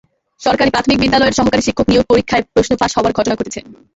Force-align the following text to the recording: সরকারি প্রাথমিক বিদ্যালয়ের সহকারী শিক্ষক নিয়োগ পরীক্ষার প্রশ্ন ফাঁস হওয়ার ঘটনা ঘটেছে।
সরকারি 0.41 0.69
প্রাথমিক 0.71 0.97
বিদ্যালয়ের 1.01 1.37
সহকারী 1.39 1.63
শিক্ষক 1.63 1.87
নিয়োগ 1.89 2.05
পরীক্ষার 2.09 2.47
প্রশ্ন 2.53 2.71
ফাঁস 2.79 2.93
হওয়ার 2.95 3.15
ঘটনা 3.17 3.35
ঘটেছে। 3.35 3.59